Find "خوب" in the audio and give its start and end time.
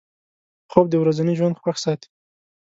0.71-0.85